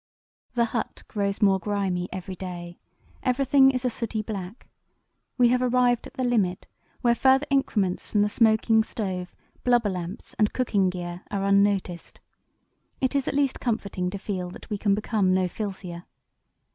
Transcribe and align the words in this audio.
"The 0.55 0.65
hut 0.73 1.03
grows 1.07 1.43
more 1.43 1.59
grimy 1.59 2.09
every 2.11 2.35
day. 2.35 2.79
Everything 3.21 3.69
is 3.69 3.85
a 3.85 3.89
sooty 3.91 4.23
black. 4.23 4.67
We 5.37 5.49
have 5.49 5.61
arrived 5.61 6.07
at 6.07 6.15
the 6.15 6.23
limit 6.23 6.65
where 7.01 7.13
further 7.13 7.45
increments 7.51 8.09
from 8.09 8.23
the 8.23 8.27
smoking 8.27 8.83
stove, 8.83 9.35
blubber 9.63 9.91
lamps, 9.91 10.33
and 10.39 10.53
cooking 10.53 10.89
gear 10.89 11.21
are 11.29 11.43
unnoticed. 11.45 12.19
It 12.99 13.15
is 13.15 13.27
at 13.27 13.35
least 13.35 13.59
comforting 13.59 14.09
to 14.09 14.17
feel 14.17 14.49
that 14.49 14.71
we 14.71 14.79
can 14.79 14.95
become 14.95 15.35
no 15.35 15.47
filthier. 15.47 16.05